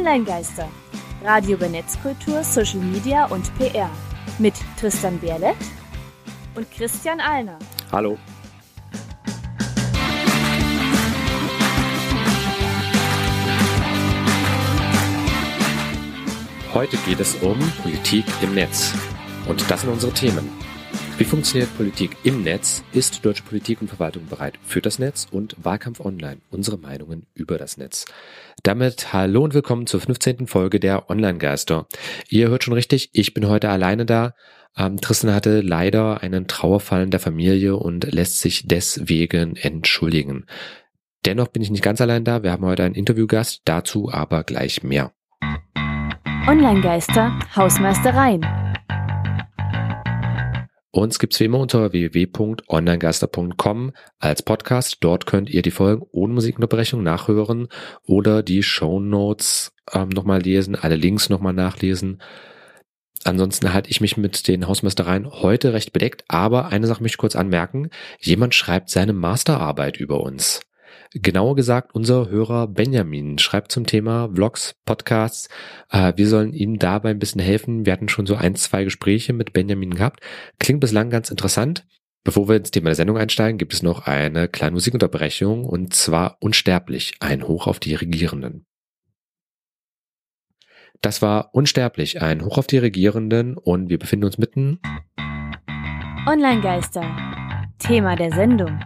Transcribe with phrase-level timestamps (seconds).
[0.00, 0.66] Online-Geister.
[1.22, 3.90] Radio über Netzkultur, Social Media und PR.
[4.38, 5.54] Mit Tristan Berlet
[6.54, 7.58] und Christian Alner.
[7.92, 8.16] Hallo.
[16.72, 18.94] Heute geht es um Politik im Netz.
[19.46, 20.48] Und das sind unsere Themen.
[21.20, 22.82] Wie funktioniert Politik im Netz?
[22.94, 25.26] Ist deutsche Politik und Verwaltung bereit für das Netz?
[25.30, 26.38] Und Wahlkampf online.
[26.48, 28.06] Unsere Meinungen über das Netz.
[28.62, 30.46] Damit hallo und willkommen zur 15.
[30.46, 31.86] Folge der Online-Geister.
[32.30, 34.32] Ihr hört schon richtig, ich bin heute alleine da.
[34.74, 40.46] Ähm, Tristan hatte leider einen Trauerfall in der Familie und lässt sich deswegen entschuldigen.
[41.26, 42.42] Dennoch bin ich nicht ganz allein da.
[42.42, 45.12] Wir haben heute einen Interviewgast, dazu aber gleich mehr.
[46.48, 48.40] Online-Geister, Hausmeistereien.
[50.92, 54.96] Uns gibt's wie immer unter www.onlinegeister.com als Podcast.
[55.00, 57.68] Dort könnt ihr die Folgen ohne Musikunterbrechung nachhören
[58.04, 62.20] oder die Show Notes ähm, nochmal lesen, alle Links nochmal nachlesen.
[63.22, 67.18] Ansonsten halte ich mich mit den Hausmeistereien heute recht bedeckt, aber eine Sache möchte ich
[67.18, 67.90] kurz anmerken.
[68.18, 70.60] Jemand schreibt seine Masterarbeit über uns.
[71.12, 75.48] Genauer gesagt, unser Hörer Benjamin schreibt zum Thema Vlogs, Podcasts.
[75.90, 77.84] Äh, wir sollen ihm dabei ein bisschen helfen.
[77.84, 80.20] Wir hatten schon so ein, zwei Gespräche mit Benjamin gehabt.
[80.60, 81.84] Klingt bislang ganz interessant.
[82.22, 86.36] Bevor wir ins Thema der Sendung einsteigen, gibt es noch eine kleine Musikunterbrechung und zwar
[86.38, 88.66] Unsterblich, ein Hoch auf die Regierenden.
[91.00, 94.80] Das war Unsterblich, ein Hoch auf die Regierenden und wir befinden uns mitten
[96.26, 97.02] Online-Geister.
[97.78, 98.80] Thema der Sendung.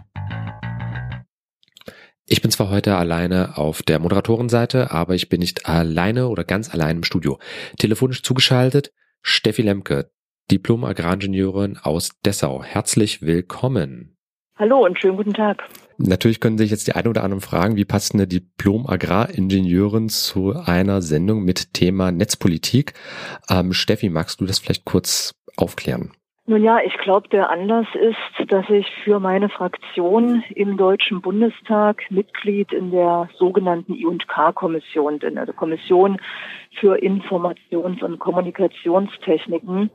[2.27, 6.73] Ich bin zwar heute alleine auf der Moderatorenseite, aber ich bin nicht alleine oder ganz
[6.73, 7.37] allein im Studio.
[7.77, 10.09] Telefonisch zugeschaltet Steffi Lemke,
[10.49, 12.63] Diplom-Agraringenieurin aus Dessau.
[12.63, 14.17] Herzlich willkommen.
[14.55, 15.61] Hallo und schönen guten Tag.
[15.97, 21.03] Natürlich können sich jetzt die ein oder anderen fragen, wie passt eine Diplom-Agraringenieurin zu einer
[21.03, 22.93] Sendung mit Thema Netzpolitik?
[23.49, 26.11] Ähm, Steffi, magst du das vielleicht kurz aufklären?
[26.47, 32.03] Nun ja, ich glaube, der Anlass ist, dass ich für meine Fraktion im Deutschen Bundestag
[32.11, 36.21] Mitglied in der sogenannten I&K-Kommission bin, also Kommission
[36.79, 39.89] für Informations- und Kommunikationstechniken.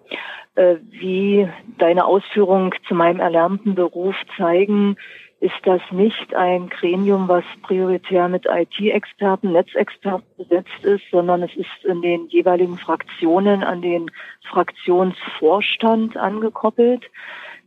[0.56, 4.96] Äh, wie deine Ausführungen zu meinem erlernten Beruf zeigen,
[5.40, 11.84] ist das nicht ein Gremium, was prioritär mit IT-Experten, Netzexperten besetzt ist, sondern es ist
[11.84, 14.10] in den jeweiligen Fraktionen an den
[14.50, 17.04] Fraktionsvorstand angekoppelt.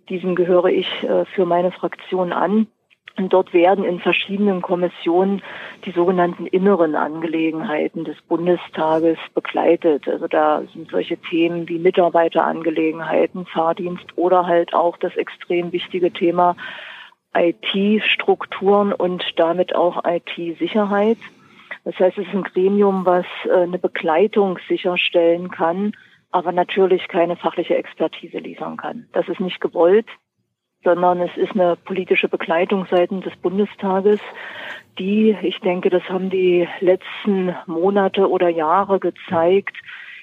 [0.07, 2.67] Diesem gehöre ich äh, für meine Fraktion an.
[3.15, 5.43] Und dort werden in verschiedenen Kommissionen
[5.85, 10.07] die sogenannten inneren Angelegenheiten des Bundestages begleitet.
[10.07, 16.55] Also da sind solche Themen wie Mitarbeiterangelegenheiten, Fahrdienst oder halt auch das extrem wichtige Thema
[17.35, 21.17] IT-Strukturen und damit auch IT-Sicherheit.
[21.83, 25.93] Das heißt, es ist ein Gremium, was äh, eine Begleitung sicherstellen kann,
[26.31, 29.07] aber natürlich keine fachliche Expertise liefern kann.
[29.13, 30.07] Das ist nicht gewollt,
[30.83, 34.19] sondern es ist eine politische Begleitung seitens des Bundestages,
[34.99, 39.75] die, ich denke, das haben die letzten Monate oder Jahre gezeigt,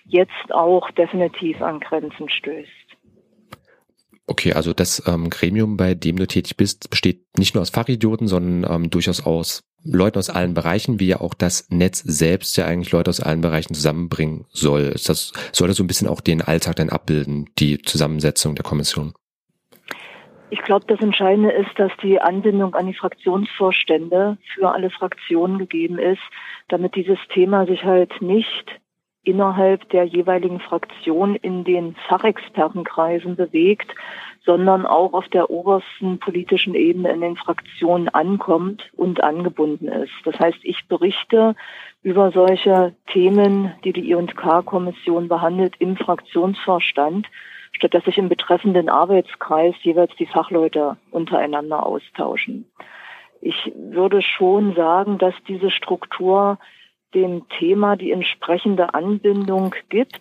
[0.04, 2.79] jetzt auch definitiv an Grenzen stößt.
[4.30, 8.28] Okay, also das ähm, Gremium, bei dem du tätig bist, besteht nicht nur aus Fachidioten,
[8.28, 12.64] sondern ähm, durchaus aus Leuten aus allen Bereichen, wie ja auch das Netz selbst ja
[12.64, 14.90] eigentlich Leute aus allen Bereichen zusammenbringen soll.
[14.90, 19.14] Das, soll das so ein bisschen auch den Alltag dann abbilden, die Zusammensetzung der Kommission?
[20.50, 25.98] Ich glaube, das Entscheidende ist, dass die Anbindung an die Fraktionsvorstände für alle Fraktionen gegeben
[25.98, 26.22] ist,
[26.68, 28.80] damit dieses Thema sich halt nicht
[29.22, 33.94] innerhalb der jeweiligen Fraktion in den Fachexpertenkreisen bewegt,
[34.44, 40.12] sondern auch auf der obersten politischen Ebene in den Fraktionen ankommt und angebunden ist.
[40.24, 41.54] Das heißt, ich berichte
[42.02, 47.26] über solche Themen, die die I&K-Kommission behandelt, im Fraktionsvorstand,
[47.72, 52.64] statt dass sich im betreffenden Arbeitskreis jeweils die Fachleute untereinander austauschen.
[53.42, 56.58] Ich würde schon sagen, dass diese Struktur
[57.14, 60.20] dem Thema die entsprechende Anbindung gibt.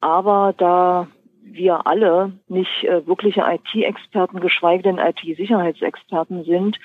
[0.00, 1.08] Aber da
[1.42, 6.78] wir alle nicht äh, wirkliche IT-Experten, geschweige denn IT-Sicherheitsexperten sind,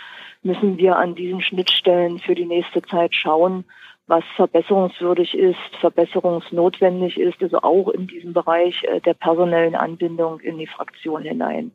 [0.44, 3.66] müssen wir an diesen Schnittstellen für die nächste Zeit schauen,
[4.08, 10.58] was verbesserungswürdig ist, verbesserungsnotwendig ist, also auch in diesem Bereich äh, der personellen Anbindung in
[10.58, 11.72] die Fraktion hinein.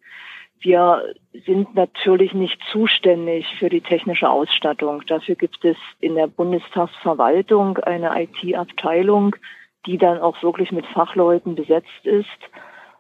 [0.65, 1.15] Wir
[1.45, 5.03] sind natürlich nicht zuständig für die technische Ausstattung.
[5.07, 9.37] Dafür gibt es in der Bundestagsverwaltung eine IT-Abteilung,
[9.85, 12.29] die dann auch wirklich mit Fachleuten besetzt ist.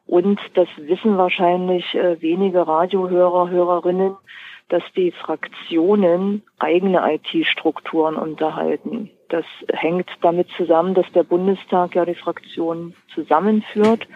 [0.04, 4.14] Und das wissen wahrscheinlich äh, wenige Radiohörer, Hörerinnen,
[4.68, 9.08] dass die Fraktionen eigene IT-Strukturen unterhalten.
[9.30, 14.06] Das hängt damit zusammen, dass der Bundestag ja die Fraktionen zusammenführt,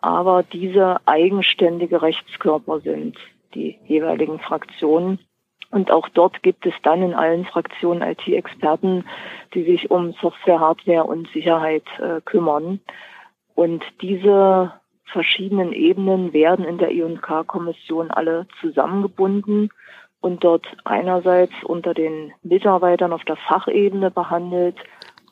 [0.00, 3.16] aber diese eigenständige Rechtskörper sind,
[3.54, 5.18] die jeweiligen Fraktionen.
[5.70, 9.04] Und auch dort gibt es dann in allen Fraktionen IT-Experten,
[9.54, 12.80] die sich um Software, Hardware und Sicherheit äh, kümmern.
[13.54, 14.72] Und diese
[15.04, 19.70] verschiedenen Ebenen werden in der IK-Kommission alle zusammengebunden
[20.20, 24.76] und dort einerseits unter den Mitarbeitern auf der Fachebene behandelt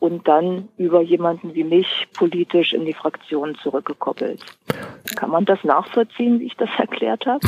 [0.00, 4.44] und dann über jemanden wie mich politisch in die Fraktion zurückgekoppelt.
[5.16, 7.46] Kann man das nachvollziehen, wie ich das erklärt habe?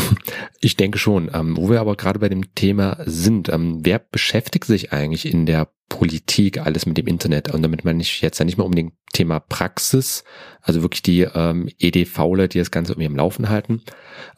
[0.60, 1.30] Ich denke schon.
[1.32, 5.46] Ähm, wo wir aber gerade bei dem Thema sind, ähm, wer beschäftigt sich eigentlich in
[5.46, 7.52] der Politik alles mit dem Internet?
[7.52, 10.24] Und damit meine ich jetzt ja nicht mehr unbedingt Thema Praxis,
[10.60, 13.82] also wirklich die ähm, EDVler, die das Ganze irgendwie am Laufen halten,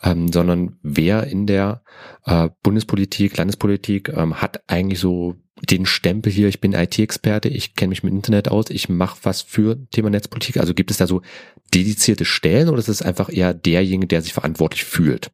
[0.02, 1.82] ähm, sondern wer in der
[2.24, 7.90] äh, Bundespolitik, Landespolitik ähm, hat eigentlich so den Stempel hier, ich bin IT-Experte, ich kenne
[7.90, 10.56] mich mit Internet aus, ich mache was für Thema Netzpolitik.
[10.58, 11.22] Also gibt es da so
[11.74, 15.30] dedizierte Stellen oder ist es einfach eher derjenige, der sich verantwortlich fühlt?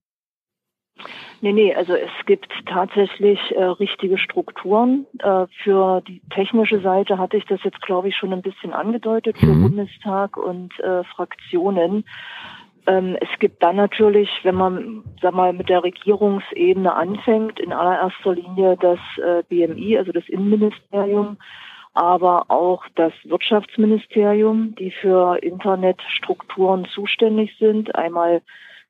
[1.42, 5.06] Nee, nee, also es gibt tatsächlich äh, richtige Strukturen.
[5.18, 9.36] Äh, für die technische Seite hatte ich das jetzt, glaube ich, schon ein bisschen angedeutet,
[9.38, 9.62] für mhm.
[9.62, 12.04] Bundestag und äh, Fraktionen.
[12.86, 18.34] Ähm, es gibt dann natürlich, wenn man sag mal, mit der Regierungsebene anfängt, in allererster
[18.34, 21.38] Linie das äh, BMI, also das Innenministerium,
[21.94, 27.94] aber auch das Wirtschaftsministerium, die für Internetstrukturen zuständig sind.
[27.94, 28.42] Einmal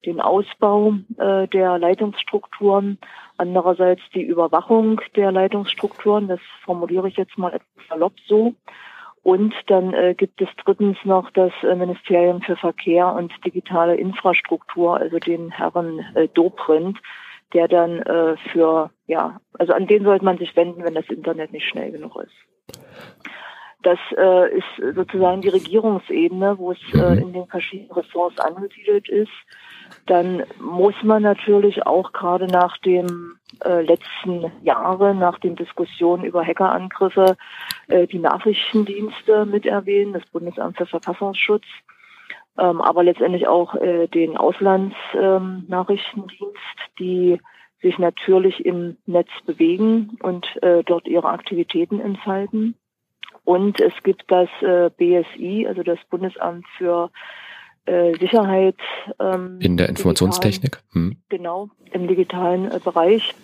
[0.04, 2.98] den Ausbau äh, der Leitungsstrukturen,
[3.38, 8.54] andererseits die Überwachung der Leitungsstrukturen, das formuliere ich jetzt mal etwas salopp so.
[9.26, 14.98] Und dann äh, gibt es drittens noch das äh, Ministerium für Verkehr und digitale Infrastruktur,
[14.98, 16.96] also den Herrn äh, Dobrindt,
[17.52, 21.50] der dann äh, für, ja, also an den sollte man sich wenden, wenn das Internet
[21.50, 22.86] nicht schnell genug ist.
[23.82, 27.18] Das äh, ist sozusagen die Regierungsebene, wo es äh, mhm.
[27.18, 29.32] in den verschiedenen Ressorts angesiedelt ist
[30.06, 36.44] dann muss man natürlich auch gerade nach dem äh, letzten Jahre, nach den Diskussionen über
[36.44, 37.36] Hackerangriffe,
[37.88, 41.64] äh, die Nachrichtendienste mit erwähnen, das Bundesamt für Verfassungsschutz,
[42.58, 46.54] ähm, aber letztendlich auch äh, den Auslandsnachrichtendienst, ähm,
[46.98, 47.40] die
[47.82, 52.74] sich natürlich im Netz bewegen und äh, dort ihre Aktivitäten entfalten.
[53.44, 57.10] Und es gibt das äh, BSI, also das Bundesamt für
[57.86, 58.76] äh, Sicherheit.
[59.18, 60.78] Ähm, in der Informationstechnik?
[60.92, 61.16] Hm.
[61.28, 63.34] Genau, im digitalen äh, Bereich,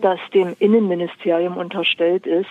[0.00, 2.48] das dem Innenministerium unterstellt ist.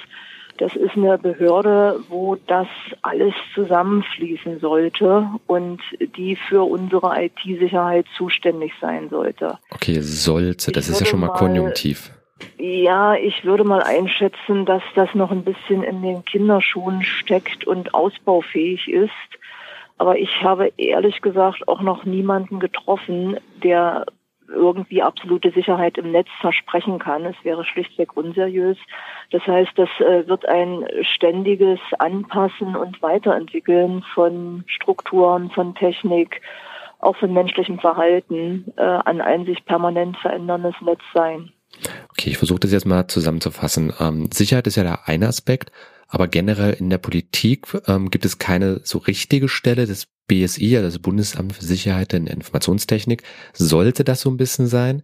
[0.58, 2.68] Das ist eine Behörde, wo das
[3.04, 5.80] alles zusammenfließen sollte und
[6.18, 9.60] die für unsere IT-Sicherheit zuständig sein sollte.
[9.70, 12.12] Okay, sollte, das ich ist ja schon mal, mal Konjunktiv.
[12.58, 17.94] Ja, ich würde mal einschätzen, dass das noch ein bisschen in den Kinderschuhen steckt und
[17.94, 19.12] ausbaufähig ist.
[19.98, 24.06] Aber ich habe ehrlich gesagt auch noch niemanden getroffen, der
[24.48, 27.26] irgendwie absolute Sicherheit im Netz versprechen kann.
[27.26, 28.78] Es wäre schlichtweg unseriös.
[29.32, 36.42] Das heißt, das äh, wird ein ständiges Anpassen und Weiterentwickeln von Strukturen, von Technik,
[37.00, 41.52] auch von menschlichem Verhalten äh, an ein sich permanent veränderndes Netz sein.
[42.12, 43.94] Okay, ich versuche das jetzt mal zusammenzufassen.
[44.00, 45.72] Ähm, Sicherheit ist ja der eine Aspekt.
[46.08, 49.86] Aber generell in der Politik ähm, gibt es keine so richtige Stelle.
[49.86, 55.04] Das BSI, also das Bundesamt für Sicherheit in Informationstechnik, sollte das so ein bisschen sein.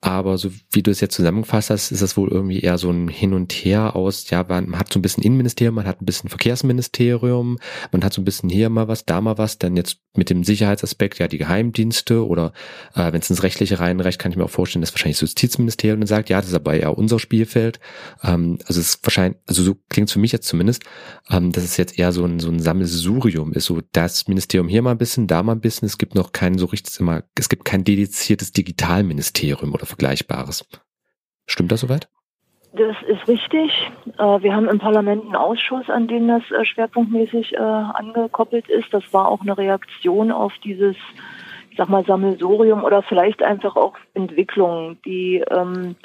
[0.00, 3.08] Aber so wie du es jetzt zusammengefasst hast, ist das wohl irgendwie eher so ein
[3.08, 6.30] Hin und Her aus, ja, man hat so ein bisschen Innenministerium, man hat ein bisschen
[6.30, 7.58] Verkehrsministerium,
[7.90, 10.44] man hat so ein bisschen hier mal was, da mal was, dann jetzt mit dem
[10.44, 12.52] Sicherheitsaspekt, ja, die Geheimdienste oder
[12.94, 16.00] äh, wenn es ins Rechtliche reinreicht, kann ich mir auch vorstellen, dass wahrscheinlich das Justizministerium
[16.00, 17.80] dann sagt, ja, das ist aber eher unser Spielfeld.
[18.22, 20.84] Ähm, also es ist wahrscheinlich, also so klingt es für mich jetzt zumindest,
[21.30, 24.82] ähm, dass es jetzt eher so ein, so ein Sammelsurium ist, so das Ministerium hier
[24.82, 27.48] mal ein bisschen, da mal ein bisschen, es gibt noch kein so richtig immer, es
[27.48, 30.66] gibt kein dediziertes Digitalministerium oder Vergleichbares.
[31.46, 32.08] Stimmt das soweit?
[32.72, 33.70] Das ist richtig.
[34.18, 38.92] Äh, wir haben im Parlament einen Ausschuss, an den das äh, schwerpunktmäßig äh, angekoppelt ist.
[38.92, 40.96] Das war auch eine Reaktion auf dieses,
[41.70, 45.96] ich sag mal, Sammelsurium oder vielleicht einfach auch Entwicklungen, die ähm,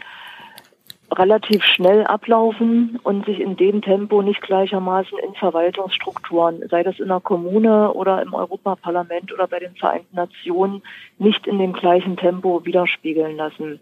[1.13, 7.07] relativ schnell ablaufen und sich in dem Tempo nicht gleichermaßen in Verwaltungsstrukturen, sei das in
[7.07, 10.81] der Kommune oder im Europaparlament oder bei den Vereinten Nationen,
[11.17, 13.79] nicht in dem gleichen Tempo widerspiegeln lassen.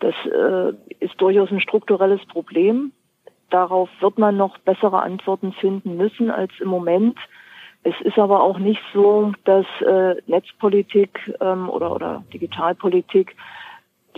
[0.00, 2.92] Das äh, ist durchaus ein strukturelles Problem.
[3.50, 7.18] Darauf wird man noch bessere Antworten finden müssen als im Moment.
[7.84, 13.34] Es ist aber auch nicht so, dass äh, Netzpolitik ähm, oder, oder Digitalpolitik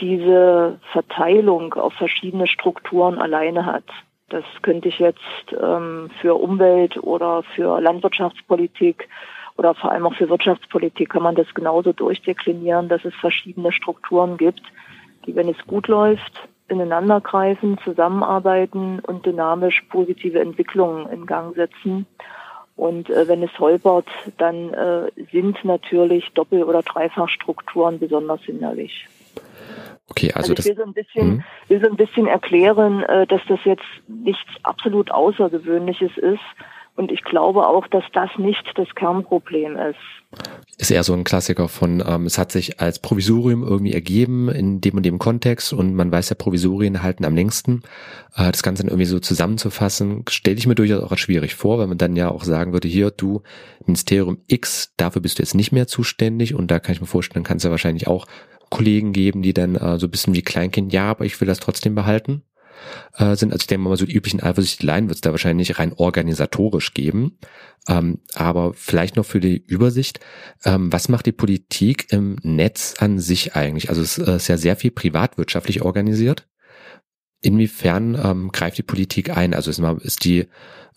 [0.00, 3.84] diese Verteilung auf verschiedene Strukturen alleine hat.
[4.28, 5.20] Das könnte ich jetzt
[5.60, 9.08] ähm, für Umwelt oder für Landwirtschaftspolitik
[9.56, 14.36] oder vor allem auch für Wirtschaftspolitik kann man das genauso durchdeklinieren, dass es verschiedene Strukturen
[14.36, 14.62] gibt,
[15.26, 22.06] die, wenn es gut läuft, ineinandergreifen, zusammenarbeiten und dynamisch positive Entwicklungen in Gang setzen.
[22.76, 24.06] Und äh, wenn es holpert,
[24.38, 29.08] dann äh, sind natürlich Doppel- oder Dreifachstrukturen besonders hinderlich.
[30.10, 31.44] Okay, also, also ich will so ein bisschen, hm.
[31.68, 36.40] will so ein bisschen erklären, äh, dass das jetzt nichts absolut Außergewöhnliches ist.
[36.96, 40.44] Und ich glaube auch, dass das nicht das Kernproblem ist.
[40.76, 44.80] Ist eher so ein Klassiker von, ähm, es hat sich als Provisorium irgendwie ergeben in
[44.80, 47.82] dem und dem Kontext und man weiß ja, Provisorien halten am längsten.
[48.36, 51.78] Äh, das Ganze dann irgendwie so zusammenzufassen, stelle ich mir durchaus auch als schwierig vor,
[51.78, 53.42] weil man dann ja auch sagen würde, hier, du,
[53.86, 57.44] Ministerium X, dafür bist du jetzt nicht mehr zuständig und da kann ich mir vorstellen,
[57.44, 58.26] kannst du wahrscheinlich auch
[58.70, 61.60] Kollegen geben, die dann äh, so ein bisschen wie Kleinkind, ja, aber ich will das
[61.60, 62.42] trotzdem behalten
[63.16, 63.52] äh, sind.
[63.52, 67.38] Also ich denke mal, so die üblichen Eifersüchteleien wird es da wahrscheinlich rein organisatorisch geben.
[67.88, 70.20] Ähm, aber vielleicht noch für die Übersicht,
[70.64, 73.88] ähm, was macht die Politik im Netz an sich eigentlich?
[73.88, 76.46] Also es ist ja sehr viel privatwirtschaftlich organisiert.
[77.42, 79.54] Inwiefern ähm, greift die Politik ein?
[79.54, 80.46] Also ist, ist die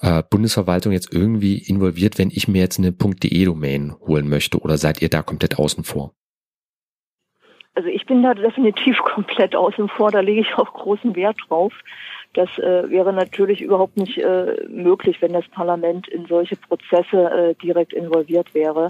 [0.01, 5.01] äh, Bundesverwaltung jetzt irgendwie involviert, wenn ich mir jetzt eine .de-Domain holen möchte oder seid
[5.01, 6.13] ihr da komplett außen vor?
[7.75, 11.73] Also ich bin da definitiv komplett außen vor, da lege ich auch großen Wert drauf.
[12.33, 17.55] Das äh, wäre natürlich überhaupt nicht äh, möglich, wenn das Parlament in solche Prozesse äh,
[17.55, 18.87] direkt involviert wäre.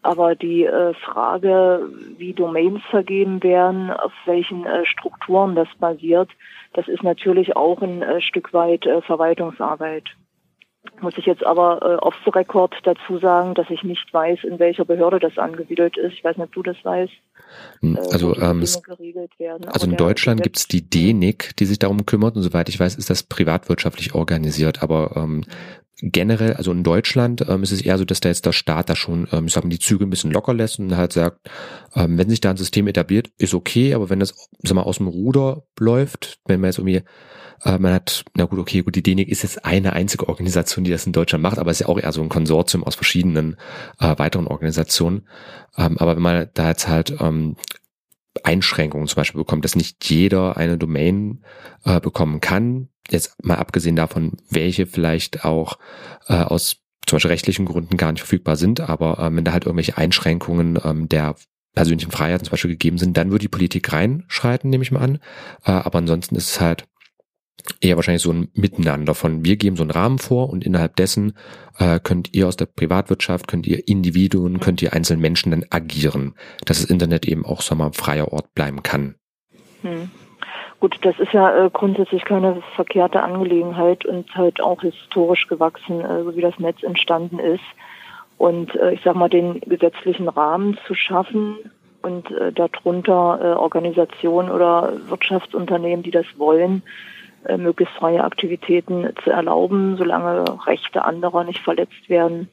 [0.00, 6.30] Aber die äh, Frage, wie Domains vergeben werden, auf welchen äh, Strukturen das basiert,
[6.72, 10.04] das ist natürlich auch ein äh, Stück weit Verwaltungsarbeit.
[11.00, 14.58] Muss ich jetzt aber äh, off the record dazu sagen, dass ich nicht weiß, in
[14.58, 16.14] welcher Behörde das angesiedelt ist.
[16.14, 17.12] Ich weiß nicht, ob du das weißt.
[17.80, 18.62] Hm, äh, also, ähm,
[19.38, 22.80] werden, also in Deutschland gibt es die DENIC, die sich darum kümmert und soweit ich
[22.80, 24.82] weiß, ist das privatwirtschaftlich organisiert.
[24.82, 25.44] Aber ähm,
[26.02, 28.96] generell, also in Deutschland ähm, ist es eher so, dass da jetzt der Staat da
[28.96, 31.48] schon, ähm, ich sag mal, die Züge ein bisschen locker lässt und halt sagt,
[31.94, 34.98] ähm, wenn sich da ein System etabliert, ist okay, aber wenn das, sag mal, aus
[34.98, 37.02] dem Ruder läuft, wenn man jetzt irgendwie
[37.64, 40.90] äh, man hat, na gut, okay, gut, die DENIC ist jetzt eine einzige Organisation, die
[40.90, 43.56] das in Deutschland macht, aber es ist ja auch eher so ein Konsortium aus verschiedenen
[43.98, 45.26] äh, weiteren Organisationen.
[45.76, 47.56] Ähm, aber wenn man da jetzt halt ähm,
[48.42, 51.42] Einschränkungen zum Beispiel bekommt, dass nicht jeder eine Domain
[51.84, 55.78] äh, bekommen kann, jetzt mal abgesehen davon, welche vielleicht auch
[56.28, 59.64] äh, aus zum Beispiel rechtlichen Gründen gar nicht verfügbar sind, aber ähm, wenn da halt
[59.64, 61.36] irgendwelche Einschränkungen ähm, der
[61.74, 65.18] persönlichen Freiheiten zum Beispiel gegeben sind, dann würde die Politik reinschreiten, nehme ich mal an.
[65.64, 66.84] Äh, aber ansonsten ist es halt
[67.80, 71.34] eher wahrscheinlich so ein Miteinander von wir geben so einen Rahmen vor und innerhalb dessen
[71.78, 76.34] äh, könnt ihr aus der Privatwirtschaft, könnt ihr Individuen, könnt ihr einzelne Menschen dann agieren,
[76.64, 79.16] dass das Internet eben auch so mal ein freier Ort bleiben kann.
[79.82, 80.10] Hm.
[80.78, 86.22] Gut, das ist ja äh, grundsätzlich keine verkehrte Angelegenheit und halt auch historisch gewachsen, äh,
[86.22, 87.64] so wie das Netz entstanden ist.
[88.36, 91.56] Und äh, ich sag mal, den gesetzlichen Rahmen zu schaffen
[92.02, 96.82] und äh, darunter äh, Organisationen oder Wirtschaftsunternehmen, die das wollen,
[97.46, 102.48] äh, möglichst freie Aktivitäten zu erlauben, solange Rechte anderer nicht verletzt werden,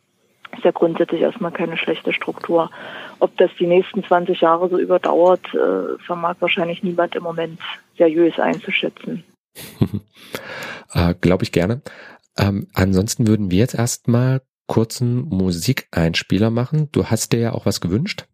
[0.53, 2.69] ist ja grundsätzlich erstmal keine schlechte Struktur.
[3.19, 7.59] Ob das die nächsten 20 Jahre so überdauert, äh, vermag wahrscheinlich niemand im Moment
[7.97, 9.23] seriös einzuschätzen.
[10.93, 11.81] äh, Glaube ich gerne.
[12.37, 16.89] Ähm, ansonsten würden wir jetzt erstmal kurzen Musikeinspieler machen.
[16.91, 18.25] Du hast dir ja auch was gewünscht.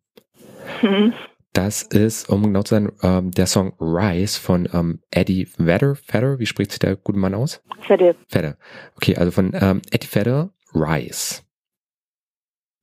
[0.82, 1.14] Mhm.
[1.54, 5.96] Das ist, um genau zu sein, ähm, der Song Rise von ähm, Eddie Vedder.
[5.96, 7.64] Vedder, wie spricht sich der gute Mann aus?
[7.88, 8.14] Vedder.
[8.30, 8.58] Vedder.
[8.96, 11.42] Okay, also von ähm, Eddie Vedder, Rise.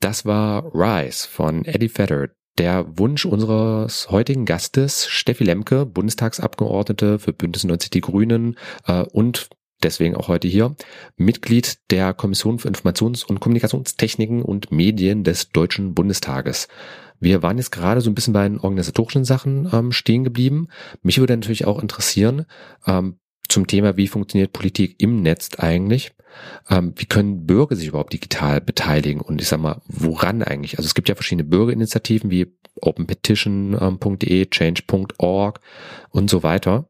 [0.01, 2.29] Das war Rise von Eddie Vedder.
[2.59, 9.51] Der Wunsch unseres heutigen Gastes, Steffi Lemke, Bundestagsabgeordnete für Bündnis 90 Die Grünen äh, und
[9.83, 10.75] deswegen auch heute hier,
[11.17, 16.69] Mitglied der Kommission für Informations- und Kommunikationstechniken und Medien des Deutschen Bundestages.
[17.21, 20.69] Wir waren jetzt gerade so ein bisschen bei den organisatorischen Sachen ähm, stehen geblieben.
[21.03, 22.47] Mich würde natürlich auch interessieren,
[22.87, 26.13] ähm, zum Thema, wie funktioniert Politik im Netz eigentlich?
[26.69, 29.21] Ähm, wie können Bürger sich überhaupt digital beteiligen?
[29.21, 30.79] Und ich sag mal, woran eigentlich?
[30.79, 35.61] Also es gibt ja verschiedene Bürgerinitiativen wie openpetition.de, change.org
[36.11, 36.89] und so weiter.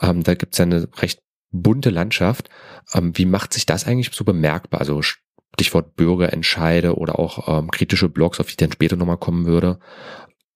[0.00, 2.48] Ähm, da gibt es ja eine recht bunte Landschaft.
[2.94, 4.80] Ähm, wie macht sich das eigentlich so bemerkbar?
[4.80, 9.46] Also Stichwort Bürgerentscheide oder auch ähm, kritische Blogs, auf die ich dann später nochmal kommen
[9.46, 9.78] würde.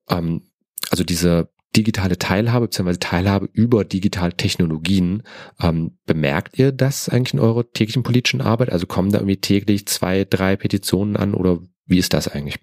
[0.09, 0.43] Ähm,
[0.91, 2.97] also diese digitale Teilhabe bzw.
[2.99, 5.23] Teilhabe über digitale Technologien.
[5.63, 8.71] Ähm, bemerkt ihr das eigentlich in eurer täglichen politischen Arbeit?
[8.71, 12.59] Also kommen da irgendwie täglich zwei, drei Petitionen an oder wie ist das eigentlich?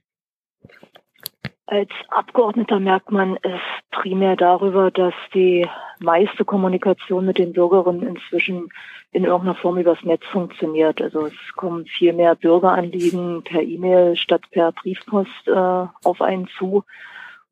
[1.66, 3.62] Als Abgeordneter merkt man es
[3.92, 5.68] primär darüber, dass die
[6.00, 8.70] meiste Kommunikation mit den Bürgerinnen inzwischen
[9.12, 11.00] in irgendeiner Form übers Netz funktioniert.
[11.00, 16.84] Also es kommen viel mehr Bürgeranliegen per E-Mail statt per Briefpost äh, auf einen zu.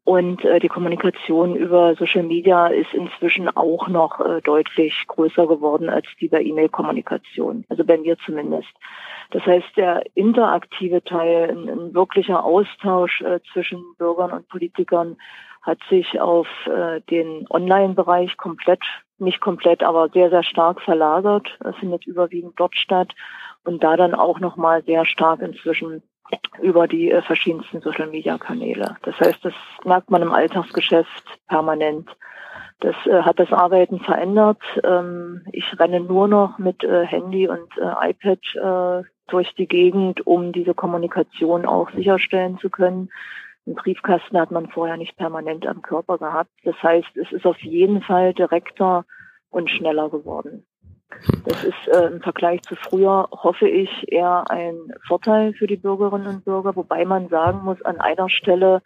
[0.07, 5.89] Und äh, die Kommunikation über Social Media ist inzwischen auch noch äh, deutlich größer geworden
[5.89, 7.65] als die bei E-Mail-Kommunikation.
[7.67, 8.69] Also bei mir zumindest.
[9.31, 15.17] Das heißt, der interaktive Teil, ein, ein wirklicher Austausch äh, zwischen Bürgern und Politikern
[15.61, 18.83] hat sich auf äh, den Online-Bereich komplett,
[19.17, 21.49] nicht komplett, aber sehr, sehr stark verlagert.
[21.65, 23.11] Es findet überwiegend dort statt
[23.65, 26.01] und da dann auch nochmal sehr stark inzwischen
[26.61, 28.97] über die äh, verschiedensten Social-Media-Kanäle.
[29.03, 29.53] Das heißt, das
[29.83, 32.09] merkt man im Alltagsgeschäft permanent.
[32.79, 34.61] Das äh, hat das Arbeiten verändert.
[34.83, 40.25] Ähm, ich renne nur noch mit äh, Handy und äh, iPad äh, durch die Gegend,
[40.25, 43.09] um diese Kommunikation auch sicherstellen zu können.
[43.65, 46.51] Einen Briefkasten hat man vorher nicht permanent am Körper gehabt.
[46.63, 49.05] Das heißt, es ist auf jeden Fall direkter
[49.49, 50.65] und schneller geworden.
[51.45, 56.27] Das ist äh, im Vergleich zu früher, hoffe ich, eher ein Vorteil für die Bürgerinnen
[56.27, 58.81] und Bürger, wobei man sagen muss, an einer Stelle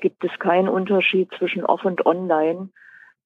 [0.00, 2.70] gibt es keinen Unterschied zwischen off und online.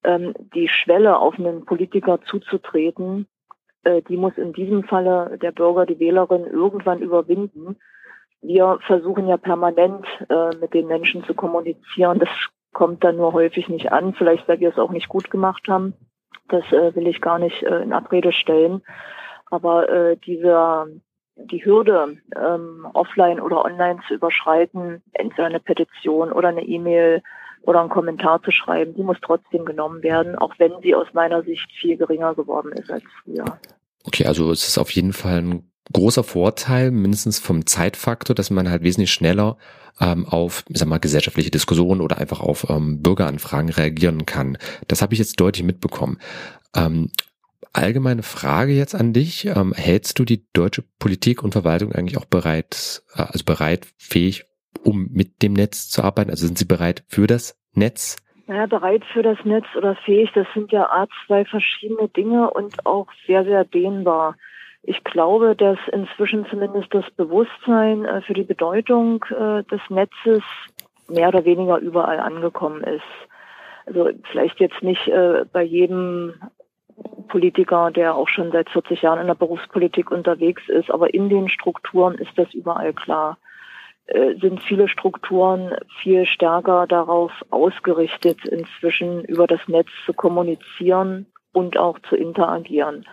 [0.03, 3.27] Ähm, die Schwelle, auf einen Politiker zuzutreten,
[3.85, 7.77] äh, die muss in diesem Falle der Bürger, die Wählerin irgendwann überwinden.
[8.43, 12.19] Wir versuchen ja permanent äh, mit den Menschen zu kommunizieren.
[12.19, 12.29] Das
[12.73, 15.95] kommt dann nur häufig nicht an, vielleicht weil wir es auch nicht gut gemacht haben.
[16.49, 18.83] Das äh, will ich gar nicht äh, in Abrede stellen.
[19.51, 20.87] Aber äh, dieser
[21.37, 27.23] die Hürde, ähm, offline oder online zu überschreiten, entweder eine Petition oder eine E-Mail
[27.63, 31.43] oder einen Kommentar zu schreiben, die muss trotzdem genommen werden, auch wenn sie aus meiner
[31.43, 33.45] Sicht viel geringer geworden ist als früher.
[34.07, 38.71] Okay, also es ist auf jeden Fall ein großer Vorteil, mindestens vom Zeitfaktor, dass man
[38.71, 39.57] halt wesentlich schneller
[40.01, 44.59] ähm, auf, ich sag mal, gesellschaftliche Diskussionen oder einfach auf ähm, Bürgeranfragen reagieren kann.
[44.89, 46.19] Das habe ich jetzt deutlich mitbekommen.
[46.75, 47.11] Ähm,
[47.73, 49.47] allgemeine Frage jetzt an dich.
[49.47, 54.45] Ähm, hältst du die deutsche Politik und Verwaltung eigentlich auch bereit, äh, also bereit, fähig,
[54.83, 56.31] um mit dem Netz zu arbeiten?
[56.31, 58.17] Also sind sie bereit für das Netz?
[58.47, 62.85] Naja, bereit für das Netz oder fähig, das sind ja A, zwei verschiedene Dinge und
[62.85, 64.37] auch sehr, sehr dehnbar.
[64.87, 70.43] Ich glaube, dass inzwischen zumindest das Bewusstsein äh, für die Bedeutung äh, des Netzes
[71.09, 73.03] mehr oder weniger überall angekommen ist.
[73.87, 76.35] Also vielleicht jetzt nicht äh, bei jedem
[77.29, 81.49] Politiker, der auch schon seit 40 Jahren in der Berufspolitik unterwegs ist, aber in den
[81.49, 83.39] Strukturen ist das überall klar.
[84.39, 91.99] Sind viele Strukturen viel stärker darauf ausgerichtet, inzwischen über das Netz zu kommunizieren und auch
[92.01, 93.07] zu interagieren.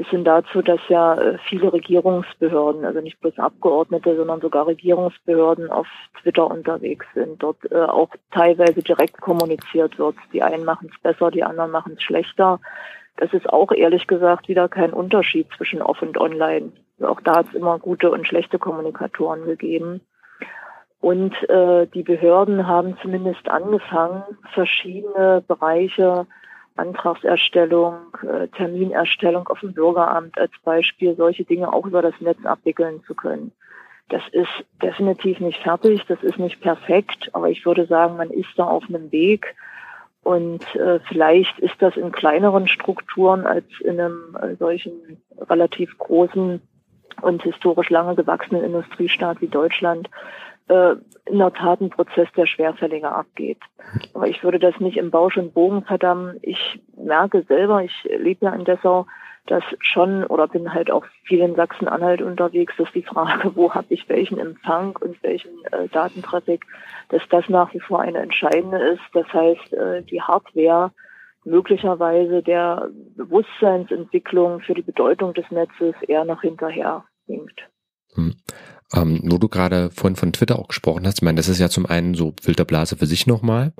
[0.00, 5.70] Bis hin dazu, dass ja äh, viele Regierungsbehörden, also nicht bloß Abgeordnete, sondern sogar Regierungsbehörden
[5.70, 5.86] auf
[6.22, 7.42] Twitter unterwegs sind.
[7.42, 10.16] Dort äh, auch teilweise direkt kommuniziert wird.
[10.32, 12.60] Die einen machen es besser, die anderen machen es schlechter.
[13.18, 16.72] Das ist auch ehrlich gesagt wieder kein Unterschied zwischen off und online.
[17.02, 20.00] Auch da hat es immer gute und schlechte Kommunikatoren gegeben.
[21.02, 24.22] Und äh, die Behörden haben zumindest angefangen,
[24.54, 26.26] verschiedene Bereiche,
[26.80, 33.02] Antragserstellung, äh, Terminerstellung auf dem Bürgeramt als Beispiel, solche Dinge auch über das Netz abwickeln
[33.06, 33.52] zu können.
[34.08, 38.50] Das ist definitiv nicht fertig, das ist nicht perfekt, aber ich würde sagen, man ist
[38.56, 39.54] da auf einem Weg.
[40.22, 46.60] Und äh, vielleicht ist das in kleineren Strukturen als in einem äh, solchen relativ großen
[47.22, 50.10] und historisch lange gewachsenen Industriestaat wie Deutschland
[50.70, 53.58] äh, in der Tat ein Prozess, der schwerfälliger abgeht.
[54.14, 56.38] Aber ich würde das nicht im Bausch und Bogen verdammen.
[56.42, 59.06] Ich merke selber, ich lebe ja in Dessau,
[59.46, 63.86] dass schon oder bin halt auch viel in Sachsen-Anhalt unterwegs, dass die Frage, wo habe
[63.90, 66.64] ich welchen Empfang und welchen äh, Datentraffic,
[67.08, 69.02] dass das nach wie vor eine entscheidende ist.
[69.12, 70.92] Das heißt, äh, die Hardware
[71.44, 77.60] möglicherweise der Bewusstseinsentwicklung für die Bedeutung des Netzes eher noch hinterher hinkt.
[78.14, 78.34] Hm.
[78.92, 81.68] Ähm, wo du gerade vorhin von Twitter auch gesprochen hast, ich meine, das ist ja
[81.68, 83.72] zum einen so Filterblase für sich nochmal.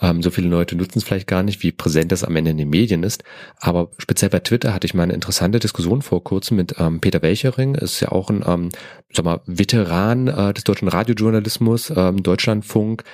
[0.00, 2.58] Ähm, so viele Leute nutzen es vielleicht gar nicht, wie präsent das am Ende in
[2.58, 3.24] den Medien ist.
[3.58, 7.22] Aber speziell bei Twitter hatte ich mal eine interessante Diskussion vor kurzem mit ähm, Peter
[7.22, 8.68] Welchering, ist ja auch ein, ähm,
[9.12, 13.04] sag mal, Veteran äh, des deutschen Radiojournalismus, ähm, Deutschlandfunk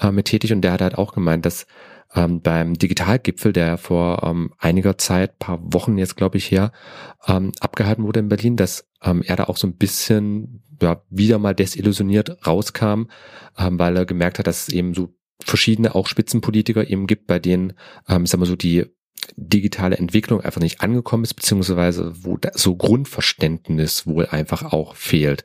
[0.00, 1.66] äh, mit tätig und der hat halt auch gemeint, dass
[2.14, 6.72] ähm, beim Digitalgipfel, der vor ähm, einiger Zeit, paar Wochen jetzt glaube ich her,
[7.26, 11.38] ähm, abgehalten wurde in Berlin, dass ähm, er da auch so ein bisschen ja, wieder
[11.38, 13.06] mal desillusioniert rauskam,
[13.58, 17.38] ähm, weil er gemerkt hat, dass es eben so verschiedene auch Spitzenpolitiker eben gibt, bei
[17.38, 17.74] denen,
[18.08, 18.86] ähm, sagen wir so, die
[19.36, 25.44] digitale Entwicklung einfach nicht angekommen ist, beziehungsweise wo so Grundverständnis wohl einfach auch fehlt.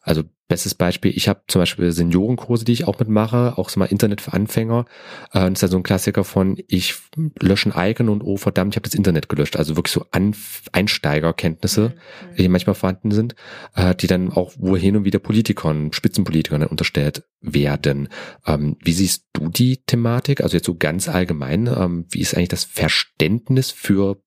[0.00, 3.86] Also bestes Beispiel, ich habe zum Beispiel Seniorenkurse, die ich auch mitmache, auch so mal
[3.86, 4.84] Internet für Anfänger.
[5.32, 6.94] Äh, das ist ja so ein Klassiker von, ich
[7.40, 9.56] lösche ein Icon und oh verdammt, ich habe das Internet gelöscht.
[9.56, 12.36] Also wirklich so Anf Einsteigerkenntnisse, mhm.
[12.36, 13.34] die manchmal vorhanden sind,
[13.76, 18.10] äh, die dann auch wohl hin und wieder Politikern, Spitzenpolitikern unterstellt werden.
[18.46, 20.42] Ähm, wie siehst du die Thematik?
[20.42, 24.20] Also jetzt so ganz allgemein, ähm, wie ist eigentlich das Verständnis für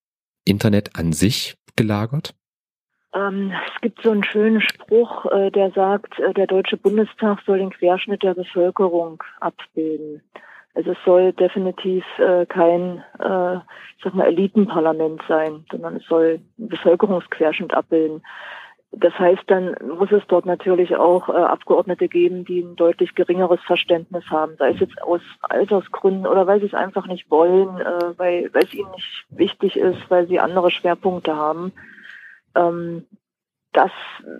[0.43, 2.33] Internet an sich gelagert?
[3.15, 7.59] Ähm, es gibt so einen schönen Spruch, äh, der sagt, äh, der Deutsche Bundestag soll
[7.59, 10.21] den Querschnitt der Bevölkerung abbilden.
[10.73, 16.67] Also es soll definitiv äh, kein, ich sag mal, Elitenparlament sein, sondern es soll einen
[16.67, 18.21] Bevölkerungsquerschnitt abbilden.
[18.91, 24.25] Das heißt, dann muss es dort natürlich auch Abgeordnete geben, die ein deutlich geringeres Verständnis
[24.29, 27.69] haben, sei es jetzt aus Altersgründen oder weil sie es einfach nicht wollen,
[28.17, 31.71] weil, weil es ihnen nicht wichtig ist, weil sie andere Schwerpunkte haben.
[32.55, 33.05] Ähm,
[33.73, 33.91] das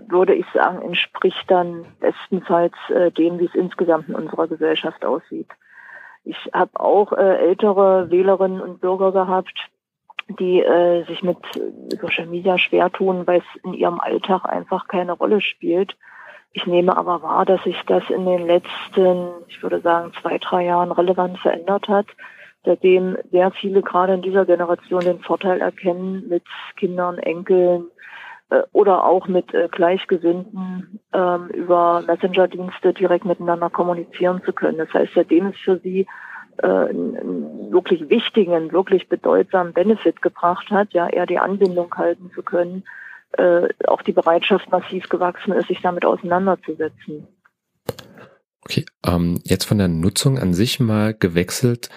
[0.08, 5.50] würde ich sagen, entspricht dann bestenfalls äh, dem, wie es insgesamt in unserer Gesellschaft aussieht.
[6.24, 9.54] Ich habe auch äh, ältere Wählerinnen und Bürger gehabt,
[10.40, 11.38] die äh, sich mit
[12.02, 15.98] Social Media schwer tun, weil es in ihrem Alltag einfach keine Rolle spielt.
[16.54, 20.64] Ich nehme aber wahr, dass sich das in den letzten, ich würde sagen, zwei, drei
[20.64, 22.08] Jahren relevant verändert hat
[22.66, 26.44] seitdem sehr viele gerade in dieser Generation den Vorteil erkennen, mit
[26.76, 27.86] Kindern, Enkeln
[28.72, 34.78] oder auch mit äh, Gleichgesinnten ähm, über Messenger-Dienste direkt miteinander kommunizieren zu können.
[34.78, 36.08] Das heißt, seitdem es für sie
[36.58, 42.44] äh, einen wirklich wichtigen, wirklich bedeutsamen Benefit gebracht hat, ja, eher die Anbindung halten zu
[42.44, 42.84] können,
[43.34, 47.28] äh, auch die Bereitschaft massiv gewachsen ist, sich damit auseinanderzusetzen.
[48.62, 51.90] Okay, ähm, jetzt von der Nutzung an sich mal gewechselt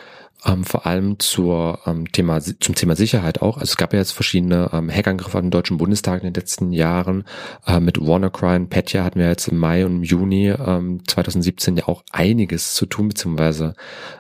[0.45, 3.57] ähm, vor allem zur, ähm, Thema, zum Thema Sicherheit auch.
[3.57, 6.73] Also es gab ja jetzt verschiedene ähm, Hackangriffe an den Deutschen Bundestag in den letzten
[6.73, 7.25] Jahren.
[7.67, 11.77] Äh, mit WannaCry und Petya hatten wir jetzt im Mai und im Juni ähm, 2017
[11.77, 13.75] ja auch einiges zu tun, beziehungsweise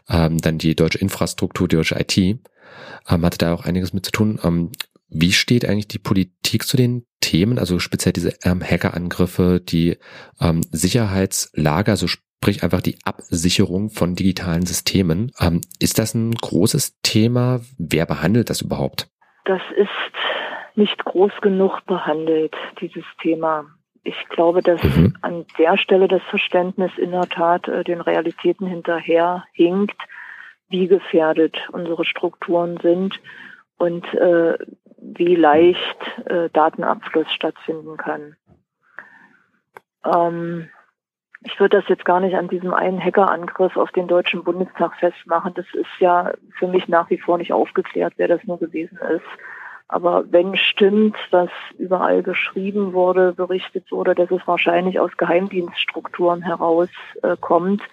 [0.09, 4.13] ähm, dann die deutsche Infrastruktur, die deutsche IT ähm, hatte da auch einiges mit zu
[4.13, 4.39] tun.
[4.43, 4.73] Ähm,
[5.11, 9.97] wie steht eigentlich die Politik zu den Themen, also speziell diese ähm, Hackerangriffe, die
[10.41, 12.07] ähm, Sicherheitslage, also
[12.41, 15.33] sprich einfach die Absicherung von digitalen Systemen.
[15.41, 17.61] Ähm, ist das ein großes Thema?
[17.79, 19.09] Wer behandelt das überhaupt?
[19.45, 19.89] Das ist
[20.77, 23.67] nicht groß genug behandelt, dieses Thema.
[24.05, 25.17] Ich glaube, dass mhm.
[25.21, 30.01] an der Stelle das Verständnis in der Tat äh, den Realitäten hinterher hinkt,
[30.69, 33.19] wie gefährdet unsere Strukturen sind
[33.79, 34.57] und äh,
[35.01, 38.37] wie leicht äh, Datenabfluss stattfinden kann.
[40.05, 40.69] Ähm,
[41.43, 45.55] ich würde das jetzt gar nicht an diesem einen Hackerangriff auf den Deutschen Bundestag festmachen.
[45.55, 49.27] Das ist ja für mich nach wie vor nicht aufgeklärt, wer das nur gewesen ist.
[49.87, 51.49] Aber wenn stimmt, was
[51.79, 57.87] überall geschrieben wurde, berichtet wurde, dass es wahrscheinlich aus Geheimdienststrukturen herauskommt, äh,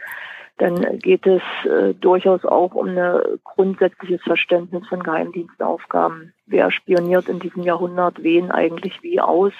[0.57, 6.33] dann geht es äh, durchaus auch um ein grundsätzliches Verständnis von Geheimdienstaufgaben.
[6.47, 9.53] Wer spioniert in diesem Jahrhundert wen eigentlich wie aus?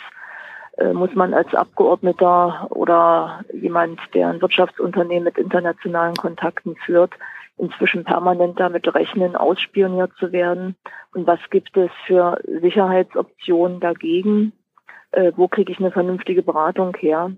[0.78, 7.14] Äh, muss man als Abgeordneter oder jemand, der ein Wirtschaftsunternehmen mit internationalen Kontakten führt,
[7.58, 10.76] inzwischen permanent damit rechnen, ausspioniert zu werden?
[11.14, 14.52] Und was gibt es für Sicherheitsoptionen dagegen?
[15.12, 17.32] Äh, wo kriege ich eine vernünftige Beratung her?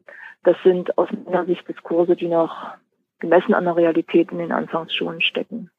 [0.43, 2.71] Das sind aus meiner Sicht Diskurse, die noch
[3.19, 5.69] gemessen an der Realität in den Anfangsschulen stecken.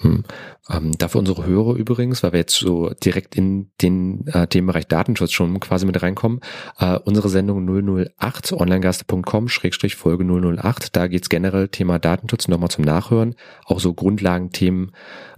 [0.00, 0.22] Hm.
[0.70, 5.32] Ähm, dafür unsere Hörer übrigens, weil wir jetzt so direkt in den äh, Themenbereich Datenschutz
[5.32, 6.40] schon quasi mit reinkommen,
[6.78, 12.84] äh, unsere Sendung 008 onlinegaste.com Schrägstrich Folge 008, da geht's generell Thema Datenschutz nochmal zum
[12.84, 13.34] Nachhören,
[13.64, 14.92] auch so Grundlagenthemen,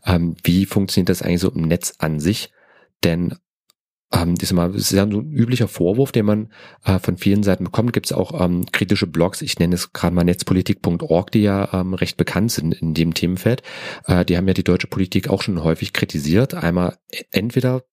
[0.05, 2.53] ähm, wie funktioniert das eigentlich so im Netz an sich,
[3.03, 3.37] denn
[4.12, 6.53] ähm, ist mal, das ist ja so ein üblicher Vorwurf, den man
[6.85, 7.92] äh, von vielen Seiten bekommt.
[7.92, 11.94] Gibt es auch ähm, kritische Blogs, ich nenne es gerade mal netzpolitik.org, die ja ähm,
[11.94, 13.62] recht bekannt sind in dem Themenfeld.
[14.07, 16.55] Äh, die haben ja die deutsche Politik auch schon häufig kritisiert.
[16.55, 16.96] Einmal
[17.31, 17.85] entweder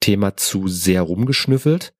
[0.00, 1.92] Thema zu sehr rumgeschnüffelt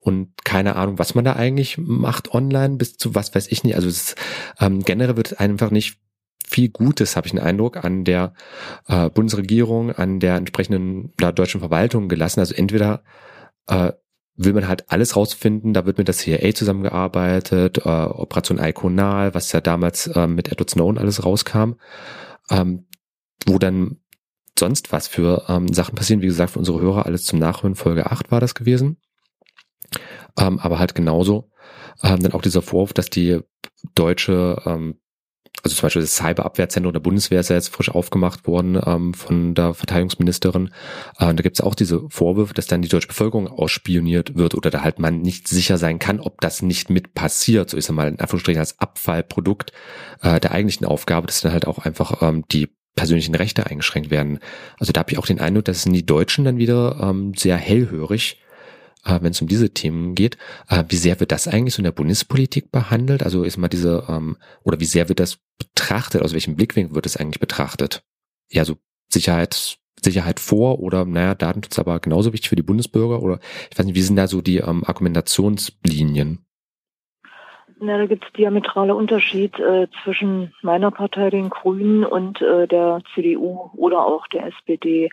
[0.00, 3.74] und keine Ahnung, was man da eigentlich macht online, bis zu was weiß ich nicht.
[3.74, 4.16] Also es ist,
[4.60, 5.98] ähm, generell wird einfach nicht
[6.48, 8.32] viel Gutes, habe ich den Eindruck, an der
[8.86, 12.40] äh, Bundesregierung, an der entsprechenden na, deutschen Verwaltung gelassen.
[12.40, 13.02] Also entweder
[13.66, 13.92] äh,
[14.36, 19.52] will man halt alles rausfinden, da wird mit der CIA zusammengearbeitet, äh, Operation Iconal, was
[19.52, 21.72] ja damals äh, mit Edward Snowden alles rauskam,
[22.50, 22.86] ähm,
[23.46, 23.98] wo dann
[24.58, 26.22] sonst was für ähm, Sachen passieren.
[26.22, 28.96] Wie gesagt, für unsere Hörer alles zum Nachhören, Folge 8 war das gewesen.
[30.38, 31.50] Ähm, aber halt genauso
[32.02, 33.40] ähm, dann auch dieser Vorwurf, dass die
[33.94, 35.00] deutsche ähm,
[35.62, 39.54] also zum Beispiel das Cyberabwehrzentrum der Bundeswehr ist ja jetzt frisch aufgemacht worden ähm, von
[39.54, 40.70] der Verteidigungsministerin.
[41.18, 44.70] Äh, da gibt es auch diese Vorwürfe, dass dann die deutsche Bevölkerung ausspioniert wird oder
[44.70, 47.70] da halt man nicht sicher sein kann, ob das nicht mit passiert.
[47.70, 49.72] So ist ja mal in Anführungsstrichen als Abfallprodukt
[50.22, 54.40] äh, der eigentlichen Aufgabe, dass dann halt auch einfach ähm, die persönlichen Rechte eingeschränkt werden.
[54.78, 58.40] Also da habe ich auch den Eindruck, dass die Deutschen dann wieder ähm, sehr hellhörig
[59.04, 60.36] äh, wenn es um diese Themen geht.
[60.68, 63.22] Äh, wie sehr wird das eigentlich so in der Bundespolitik behandelt?
[63.22, 66.22] Also ist mal diese, ähm, oder wie sehr wird das betrachtet?
[66.22, 68.02] Aus welchem Blickwinkel wird es eigentlich betrachtet?
[68.50, 68.76] Ja, so
[69.08, 73.86] Sicherheit, Sicherheit vor oder naja, Datenschutz aber genauso wichtig für die Bundesbürger oder ich weiß
[73.86, 76.44] nicht, wie sind da so die ähm, Argumentationslinien?
[77.80, 83.02] Na, da gibt es diametrale Unterschied äh, zwischen meiner Partei, den Grünen, und äh, der
[83.14, 85.10] CDU oder auch der SPD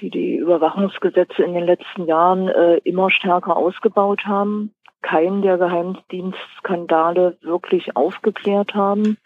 [0.00, 7.36] die die Überwachungsgesetze in den letzten Jahren äh, immer stärker ausgebaut haben, keinen der Geheimdienstskandale
[7.42, 9.16] wirklich aufgeklärt haben,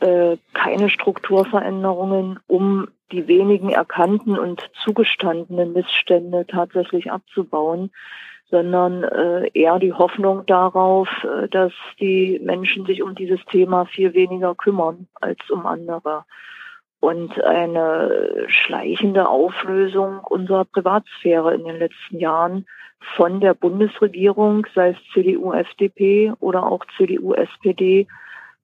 [0.00, 7.90] äh, keine Strukturveränderungen, um die wenigen erkannten und zugestandenen Missstände tatsächlich abzubauen,
[8.50, 14.14] sondern äh, eher die Hoffnung darauf, äh, dass die Menschen sich um dieses Thema viel
[14.14, 16.24] weniger kümmern als um andere
[17.00, 22.66] und eine schleichende Auflösung unserer Privatsphäre in den letzten Jahren
[23.16, 28.08] von der Bundesregierung, sei es CDU, FDP oder auch CDU, SPD,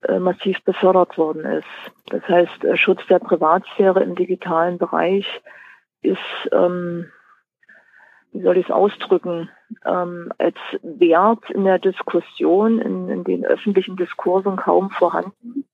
[0.09, 1.67] äh, massiv befördert worden ist.
[2.07, 5.27] Das heißt, äh, Schutz der Privatsphäre im digitalen Bereich
[6.03, 6.19] ist,
[6.53, 7.07] ähm,
[8.33, 9.49] wie soll ich es ausdrücken,
[9.87, 15.65] ähm, als Wert in der Diskussion, in, in den öffentlichen Diskursen kaum vorhanden.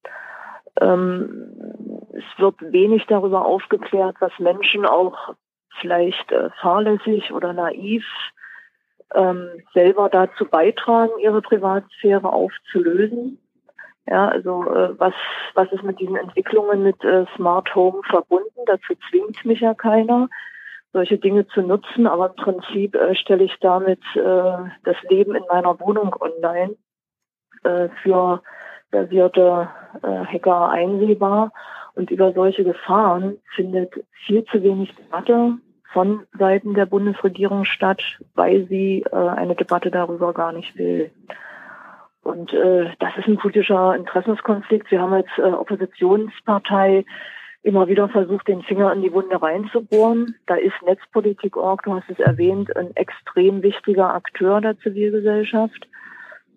[0.81, 5.35] Ähm, es wird wenig darüber aufgeklärt, was Menschen auch
[5.81, 8.05] vielleicht äh, fahrlässig oder naiv
[9.15, 13.39] ähm, selber dazu beitragen, ihre Privatsphäre aufzulösen.
[14.07, 15.15] Ja, also äh, was,
[15.55, 18.61] was ist mit diesen Entwicklungen mit äh, Smart Home verbunden?
[18.67, 20.29] Dazu zwingt mich ja keiner,
[20.93, 24.21] solche Dinge zu nutzen, aber im Prinzip äh, stelle ich damit äh,
[24.85, 26.77] das Leben in meiner Wohnung online
[27.63, 28.43] äh, für
[28.91, 29.69] basierte
[30.03, 31.53] äh, Hacker einsehbar.
[31.95, 33.93] Und über solche Gefahren findet
[34.27, 35.59] viel zu wenig Debatte
[35.93, 38.03] von Seiten der Bundesregierung statt,
[38.35, 41.11] weil sie äh, eine Debatte darüber gar nicht will.
[42.23, 44.91] Und äh, das ist ein politischer Interessenskonflikt.
[44.91, 47.05] Wir haben als äh, Oppositionspartei
[47.63, 50.35] immer wieder versucht, den Finger in die Wunde reinzubohren.
[50.47, 55.89] Da ist Netzpolitik.org, du hast es erwähnt, ein extrem wichtiger Akteur der Zivilgesellschaft.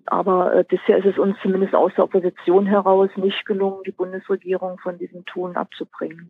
[0.06, 4.78] Aber äh, bisher ist es uns zumindest aus der Opposition heraus nicht gelungen, die Bundesregierung
[4.80, 6.30] von diesem Tun abzubringen.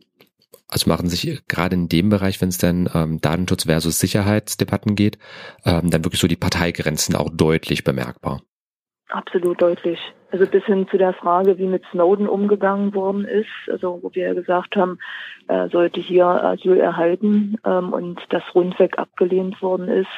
[0.68, 5.18] Also machen sich gerade in dem Bereich, wenn es dann ähm, Datenschutz versus Sicherheitsdebatten geht,
[5.64, 8.40] ähm, dann wirklich so die Parteigrenzen auch deutlich bemerkbar.
[9.08, 10.00] Absolut deutlich.
[10.32, 14.26] Also bis hin zu der Frage, wie mit Snowden umgegangen worden ist, also wo wir
[14.26, 14.98] ja gesagt haben,
[15.46, 20.10] er sollte hier Asyl erhalten ähm, und das rundweg abgelehnt worden ist.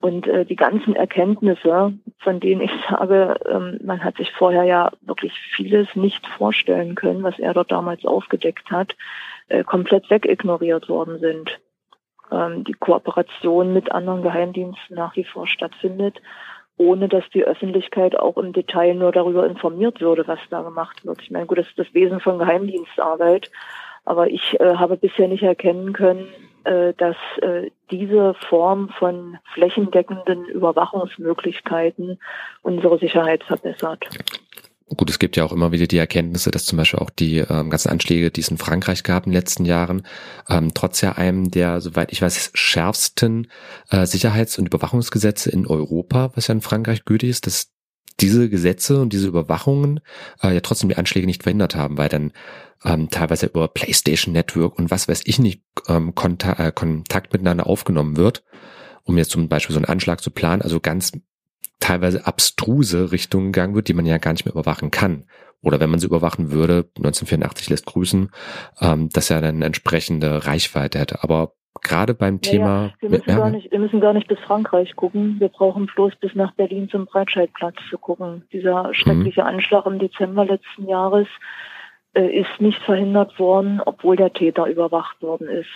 [0.00, 4.92] Und äh, die ganzen Erkenntnisse, von denen ich sage, ähm, man hat sich vorher ja
[5.00, 8.94] wirklich vieles nicht vorstellen können, was er dort damals aufgedeckt hat,
[9.48, 11.58] äh, komplett wegignoriert worden sind.
[12.30, 16.20] Ähm, die Kooperation mit anderen Geheimdiensten nach wie vor stattfindet,
[16.76, 21.22] ohne dass die Öffentlichkeit auch im Detail nur darüber informiert würde, was da gemacht wird.
[21.22, 23.50] Ich meine, gut, das ist das Wesen von Geheimdienstarbeit,
[24.04, 26.28] aber ich äh, habe bisher nicht erkennen können,
[26.64, 32.18] dass äh, diese Form von flächendeckenden Überwachungsmöglichkeiten
[32.62, 34.04] unsere Sicherheit verbessert.
[34.96, 37.68] Gut, es gibt ja auch immer wieder die Erkenntnisse, dass zum Beispiel auch die ähm,
[37.68, 40.06] ganzen Anschläge, die es in Frankreich gab in den letzten Jahren,
[40.48, 43.50] ähm, trotz ja einem der, soweit ich weiß, schärfsten
[43.90, 47.70] äh, Sicherheits- und Überwachungsgesetze in Europa, was ja in Frankreich gültig ist, dass
[48.20, 50.00] diese Gesetze und diese Überwachungen
[50.42, 52.32] äh, ja trotzdem die Anschläge nicht verhindert haben, weil dann
[52.84, 57.66] ähm, teilweise über PlayStation Network und was weiß ich nicht ähm, Kontakt, äh, Kontakt miteinander
[57.66, 58.44] aufgenommen wird,
[59.04, 61.12] um jetzt zum Beispiel so einen Anschlag zu planen, also ganz
[61.80, 65.24] teilweise abstruse Richtungen gegangen wird, die man ja gar nicht mehr überwachen kann.
[65.60, 68.30] Oder wenn man sie überwachen würde, 1984 lässt grüßen,
[68.80, 71.22] ähm, dass er dann entsprechende Reichweite hätte.
[71.24, 72.86] Aber gerade beim Thema.
[72.86, 75.36] Ja, wir, müssen ja, gar nicht, wir müssen gar nicht bis Frankreich gucken.
[75.38, 78.44] Wir brauchen bloß bis nach Berlin zum Breitscheidplatz zu gucken.
[78.52, 79.48] Dieser schreckliche mhm.
[79.48, 81.28] Anschlag im Dezember letzten Jahres
[82.14, 85.70] äh, ist nicht verhindert worden, obwohl der Täter überwacht worden ist.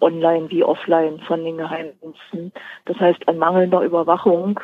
[0.00, 2.52] Online wie offline von den Geheimdiensten.
[2.84, 4.60] Das heißt, an mangelnder Überwachung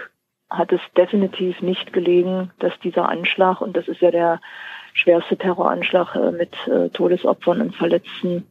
[0.51, 4.41] hat es definitiv nicht gelegen, dass dieser Anschlag, und das ist ja der
[4.93, 8.47] schwerste Terroranschlag äh, mit äh, Todesopfern und Verletzten,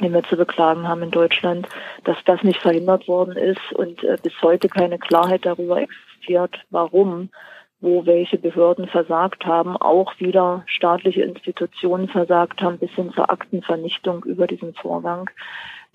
[0.00, 1.68] den wir zu beklagen haben in Deutschland,
[2.04, 7.30] dass das nicht verhindert worden ist und äh, bis heute keine Klarheit darüber existiert, warum
[7.80, 14.24] wo welche Behörden versagt haben, auch wieder staatliche Institutionen versagt haben, bis hin zur Aktenvernichtung
[14.24, 15.28] über diesen Vorgang.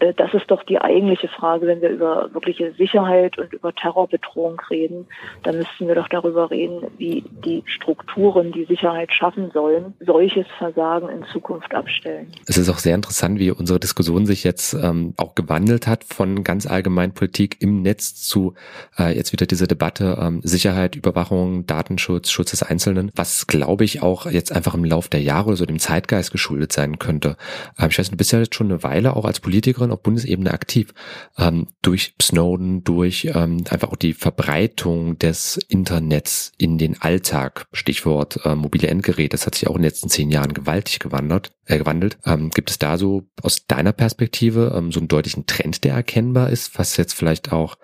[0.02, 4.60] Äh, das ist doch die eigentliche Frage, wenn wir über wirkliche Sicherheit und über Terrorbedrohung
[4.70, 5.08] reden.
[5.44, 11.10] Dann müssten wir doch darüber reden, wie die Strukturen, die Sicherheit schaffen sollen, solches Versagen
[11.10, 12.28] in Zukunft abstellen.
[12.48, 16.44] Es ist auch sehr interessant, wie unsere Diskussion sich jetzt ähm, auch gewandelt hat von
[16.44, 18.56] ganz allgemein Politik im Netz zu
[18.98, 24.02] äh, jetzt wieder diese Debatte ähm, Sicherheit, Überwachung, Datenschutz, Schutz des Einzelnen, was glaube ich
[24.02, 27.38] auch jetzt einfach im Lauf der Jahre so dem Zeitgeist geschuldet sein könnte.
[27.80, 30.04] Ähm, ich weiß, du bist ja jetzt schon eine Weile auch als Politikerin schon auf
[30.04, 30.94] Bundesebene aktiv.
[31.38, 38.40] Ähm, durch Snowden, durch ähm, einfach auch die Verbreitung des Internets in den Alltag, Stichwort
[38.46, 41.78] äh, mobile Endgeräte, das hat sich auch in den letzten zehn Jahren gewaltig gewandert, äh,
[41.78, 42.18] gewandelt.
[42.26, 46.50] Ähm, gibt es da so aus deiner Perspektive ähm, so einen deutlichen Trend, der erkennbar
[46.50, 47.76] ist, was jetzt vielleicht auch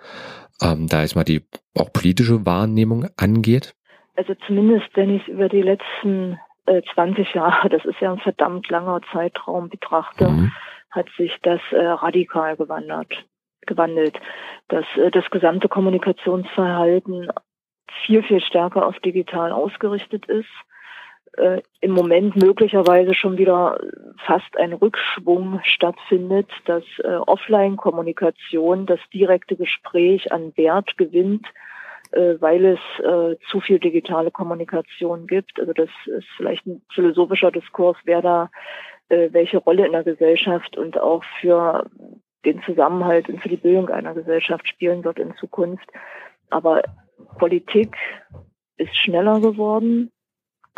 [0.60, 1.42] ähm, da ist mal die
[1.76, 3.74] auch politische Wahrnehmung angeht?
[4.16, 6.40] Also zumindest, wenn ich über die letzten
[6.94, 10.52] 20 äh, Jahre, das ist ja ein verdammt langer Zeitraum betrachte, mhm
[10.90, 13.12] hat sich das äh, radikal gewandert,
[13.66, 14.18] gewandelt,
[14.68, 17.30] dass äh, das gesamte Kommunikationsverhalten
[18.04, 20.48] viel, viel stärker auf digital ausgerichtet ist.
[21.36, 23.78] Äh, Im Moment möglicherweise schon wieder
[24.24, 31.46] fast ein Rückschwung stattfindet, dass äh, Offline-Kommunikation, das direkte Gespräch an Wert gewinnt,
[32.12, 35.60] äh, weil es äh, zu viel digitale Kommunikation gibt.
[35.60, 38.50] Also das ist vielleicht ein philosophischer Diskurs, wer da
[39.08, 41.90] äh, welche Rolle in der Gesellschaft und auch für
[42.44, 45.88] den Zusammenhalt und für die Bildung einer Gesellschaft spielen wird in Zukunft.
[46.50, 46.82] Aber
[47.38, 47.96] Politik
[48.76, 50.10] ist schneller geworden,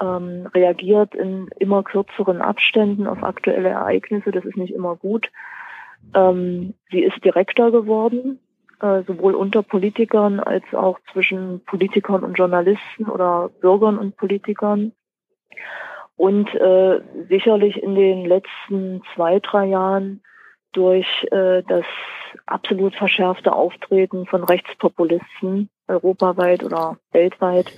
[0.00, 4.30] ähm, reagiert in immer kürzeren Abständen auf aktuelle Ereignisse.
[4.30, 5.30] Das ist nicht immer gut.
[6.14, 8.40] Ähm, sie ist direkter geworden,
[8.80, 14.92] äh, sowohl unter Politikern als auch zwischen Politikern und Journalisten oder Bürgern und Politikern.
[16.20, 20.22] Und äh, sicherlich in den letzten zwei, drei Jahren
[20.72, 21.86] durch äh, das
[22.44, 27.72] absolut verschärfte Auftreten von Rechtspopulisten europaweit oder weltweit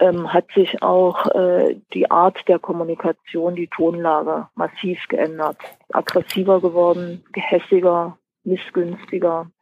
[0.00, 5.58] ähm, hat sich auch äh, die Art der Kommunikation, die Tonlage massiv geändert.
[5.92, 9.52] Aggressiver geworden, gehässiger, missgünstiger,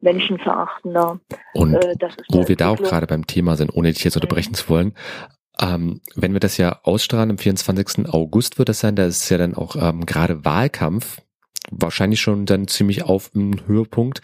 [0.00, 1.20] menschenverachtender.
[1.52, 1.96] Und äh,
[2.30, 4.94] wo wir da auch gerade beim Thema sind, ohne dich jetzt unterbrechen zu wollen,
[5.60, 8.08] ähm, wenn wir das ja ausstrahlen, am 24.
[8.08, 11.20] August wird das sein, da ist ja dann auch ähm, gerade Wahlkampf,
[11.70, 14.22] wahrscheinlich schon dann ziemlich auf dem Höhepunkt.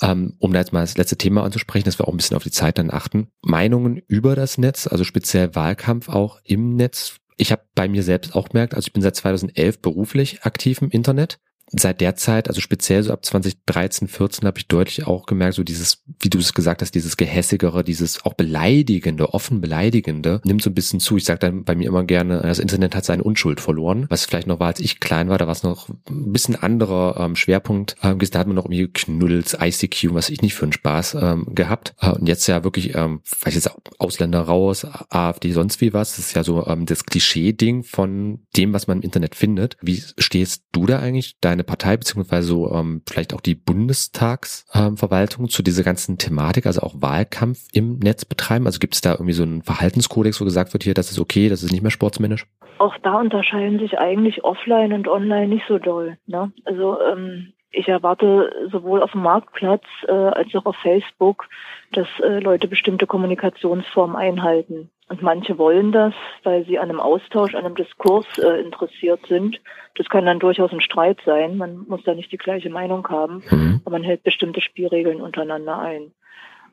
[0.00, 2.44] Ähm, um da jetzt mal das letzte Thema anzusprechen, dass wir auch ein bisschen auf
[2.44, 3.28] die Zeit dann achten.
[3.42, 7.16] Meinungen über das Netz, also speziell Wahlkampf auch im Netz.
[7.36, 10.90] Ich habe bei mir selbst auch gemerkt, also ich bin seit 2011 beruflich aktiv im
[10.90, 11.40] Internet
[11.72, 15.62] seit der Zeit, also speziell so ab 2013, 14 habe ich deutlich auch gemerkt, so
[15.62, 20.70] dieses, wie du es gesagt hast, dieses gehässigere, dieses auch beleidigende, offen beleidigende, nimmt so
[20.70, 21.16] ein bisschen zu.
[21.16, 24.46] Ich sage dann bei mir immer gerne, das Internet hat seine Unschuld verloren, was vielleicht
[24.46, 27.96] noch war, als ich klein war, da war es noch ein bisschen anderer ähm, Schwerpunkt.
[28.02, 31.46] Ähm, da hat man noch irgendwie Knuddels, ICQ, was ich nicht für einen Spaß ähm,
[31.54, 31.94] gehabt.
[32.00, 36.16] Äh, und jetzt ja wirklich, ähm, weiß jetzt Ausländer raus, AfD, sonst wie was.
[36.16, 39.76] Das ist ja so ähm, das Klischee-Ding von dem, was man im Internet findet.
[39.80, 41.36] Wie stehst du da eigentlich?
[41.40, 46.66] Dein deine Partei beziehungsweise so, ähm, vielleicht auch die Bundestagsverwaltung ähm, zu dieser ganzen Thematik,
[46.66, 48.66] also auch Wahlkampf im Netz betreiben?
[48.66, 51.48] Also gibt es da irgendwie so einen Verhaltenskodex, wo gesagt wird, hier, das ist okay,
[51.48, 52.46] das ist nicht mehr sportsmännisch?
[52.78, 56.16] Auch da unterscheiden sich eigentlich offline und online nicht so doll.
[56.26, 56.52] Ne?
[56.64, 61.48] Also ähm, ich erwarte sowohl auf dem Marktplatz äh, als auch auf Facebook,
[61.92, 64.90] dass äh, Leute bestimmte Kommunikationsformen einhalten.
[65.08, 69.60] Und manche wollen das, weil sie an einem Austausch, an einem Diskurs äh, interessiert sind.
[69.96, 71.56] Das kann dann durchaus ein Streit sein.
[71.56, 73.80] Man muss da nicht die gleiche Meinung haben, mhm.
[73.84, 76.12] aber man hält bestimmte Spielregeln untereinander ein.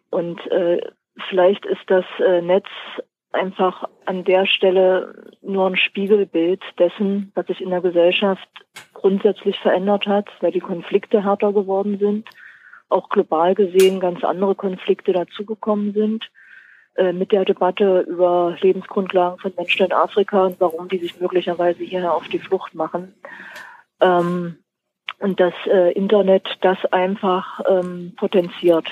[0.10, 0.82] Und äh,
[1.30, 2.68] vielleicht ist das äh, Netz
[3.32, 8.48] einfach an der Stelle nur ein Spiegelbild dessen, was sich in der Gesellschaft
[8.94, 12.28] grundsätzlich verändert hat, weil die Konflikte härter geworden sind,
[12.90, 16.30] auch global gesehen ganz andere Konflikte dazugekommen sind
[16.96, 21.84] äh, mit der Debatte über Lebensgrundlagen von Menschen in Afrika und warum die sich möglicherweise
[21.84, 23.14] hierher auf die Flucht machen.
[24.00, 24.58] Ähm,
[25.20, 28.88] und das äh, Internet das einfach ähm, potenziert.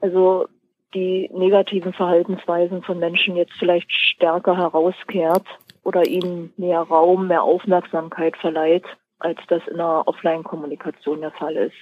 [0.00, 0.46] Also
[0.94, 5.46] die negativen Verhaltensweisen von Menschen jetzt vielleicht stärker herauskehrt
[5.84, 8.84] oder ihnen mehr Raum, mehr Aufmerksamkeit verleiht,
[9.18, 11.76] als das in der Offline-Kommunikation der Fall ist.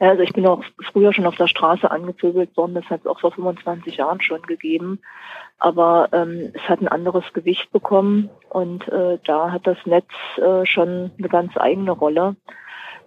[0.00, 0.62] Ja, also ich bin auch
[0.92, 4.42] früher schon auf der Straße angezügelt worden, das hat es auch vor 25 Jahren schon
[4.42, 5.00] gegeben.
[5.58, 10.64] Aber ähm, es hat ein anderes Gewicht bekommen und äh, da hat das Netz äh,
[10.66, 12.36] schon eine ganz eigene Rolle.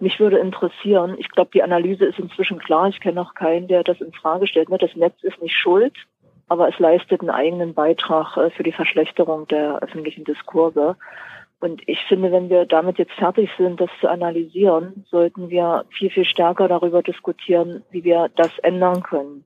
[0.02, 3.84] Mich würde interessieren, ich glaube, die Analyse ist inzwischen klar, ich kenne auch keinen, der
[3.84, 4.68] das in Frage stellt.
[4.68, 4.78] Ne?
[4.78, 5.94] Das Netz ist nicht schuld
[6.52, 10.96] aber es leistet einen eigenen Beitrag äh, für die Verschlechterung der öffentlichen Diskurse.
[11.60, 16.10] Und ich finde, wenn wir damit jetzt fertig sind, das zu analysieren, sollten wir viel,
[16.10, 19.44] viel stärker darüber diskutieren, wie wir das ändern können.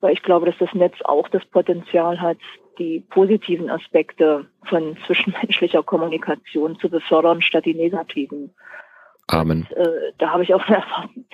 [0.00, 2.38] Weil ich glaube, dass das Netz auch das Potenzial hat,
[2.78, 8.54] die positiven Aspekte von zwischenmenschlicher Kommunikation zu befördern, statt die negativen.
[9.26, 9.66] Amen.
[9.70, 11.24] Und, äh, da habe ich auch eine Erwartung,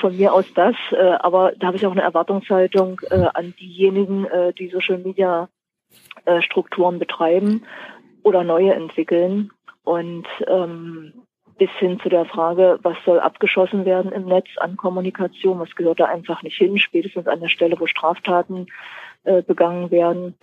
[0.00, 4.24] von mir aus das, äh, aber da habe ich auch eine Erwartungshaltung äh, an diejenigen,
[4.26, 5.48] äh, die Social Media
[6.24, 7.64] äh, Strukturen betreiben
[8.22, 9.50] oder neue entwickeln,
[9.84, 11.12] und ähm,
[11.58, 16.00] bis hin zu der Frage, was soll abgeschossen werden im Netz an Kommunikation, was gehört
[16.00, 18.66] da einfach nicht hin, spätestens an der Stelle, wo Straftaten
[19.24, 20.36] äh, begangen werden.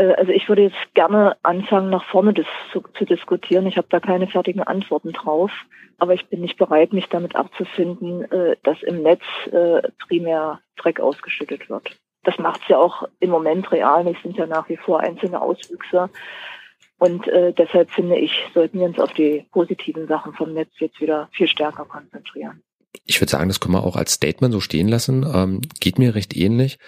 [0.00, 3.66] Äh, also ich würde jetzt gerne anfangen, nach vorne dis zu, zu diskutieren.
[3.66, 5.50] Ich habe da keine fertigen Antworten drauf,
[5.98, 9.22] aber ich bin nicht bereit, mich damit abzufinden, äh, dass im Netz
[9.52, 11.90] äh, primär Dreck ausgeschüttet wird.
[12.24, 14.06] Das macht es ja auch im Moment real.
[14.06, 16.10] Es sind ja nach wie vor einzelne Auswüchse.
[16.98, 21.00] Und äh, deshalb finde ich, sollten wir uns auf die positiven Sachen vom Netz jetzt
[21.00, 22.62] wieder viel stärker konzentrieren.
[23.06, 25.24] Ich würde sagen, das können wir auch als Statement so stehen lassen.
[25.34, 26.78] Ähm, geht mir recht ähnlich.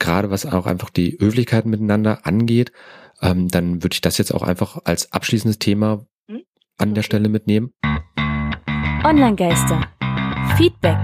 [0.00, 2.72] Gerade was auch einfach die Höflichkeiten miteinander angeht,
[3.22, 6.04] ähm, dann würde ich das jetzt auch einfach als abschließendes Thema
[6.78, 7.74] an der Stelle mitnehmen.
[9.04, 9.86] Online-Geister.
[10.56, 10.96] Feedback.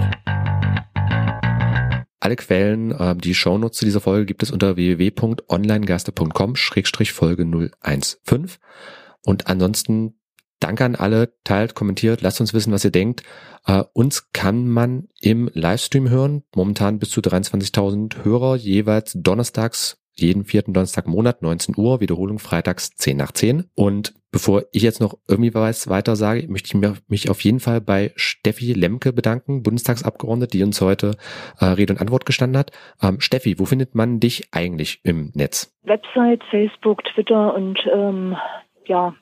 [2.19, 8.51] Alle Quellen, äh, die Shownotes zu dieser Folge gibt es unter www.onlinegeister.com-folge 015.
[9.23, 10.19] Und ansonsten
[10.67, 13.23] danke an alle, teilt, kommentiert, lasst uns wissen, was ihr denkt.
[13.67, 20.45] Äh, uns kann man im Livestream hören, momentan bis zu 23.000 Hörer, jeweils donnerstags jeden
[20.45, 23.65] vierten Donnerstag Monat, 19 Uhr, Wiederholung freitags 10 nach 10.
[23.75, 27.81] Und bevor ich jetzt noch irgendwie was weiter sage, möchte ich mich auf jeden Fall
[27.81, 31.17] bei Steffi Lemke bedanken, Bundestagsabgeordnete, die uns heute
[31.61, 32.73] äh, Rede und Antwort gestanden hat.
[33.03, 35.77] Ähm, Steffi, wo findet man dich eigentlich im Netz?
[35.83, 38.37] Website, Facebook, Twitter und ähm,
[38.87, 39.15] ja,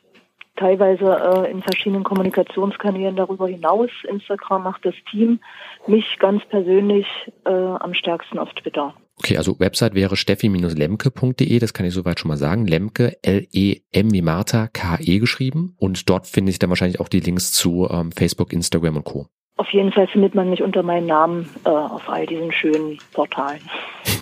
[0.57, 3.91] teilweise äh, in verschiedenen Kommunikationskanälen darüber hinaus.
[4.09, 5.41] Instagram macht das Team,
[5.87, 7.07] mich ganz persönlich
[7.45, 8.95] äh, am stärksten auf Twitter.
[9.19, 12.67] Okay, also Website wäre steffi-lemke.de, das kann ich soweit schon mal sagen.
[12.67, 15.77] Lemke, L-E-M wie Martha, K-E geschrieben.
[15.79, 19.29] Und dort finde ich dann wahrscheinlich auch die Links zu ähm, Facebook, Instagram und Co.
[19.57, 23.61] Auf jeden Fall findet man mich unter meinem Namen äh, auf all diesen schönen Portalen.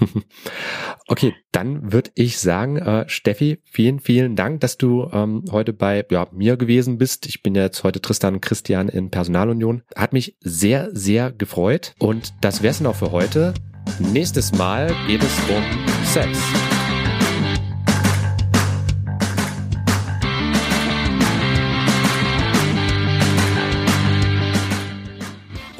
[1.09, 6.05] okay, dann würde ich sagen, äh, Steffi, vielen, vielen Dank, dass du ähm, heute bei
[6.11, 7.27] ja, mir gewesen bist.
[7.27, 9.83] Ich bin jetzt heute Tristan Christian in Personalunion.
[9.97, 11.95] Hat mich sehr, sehr gefreut.
[11.99, 13.55] Und das wäre es noch für heute.
[13.99, 16.39] Nächstes Mal geht es um Sex.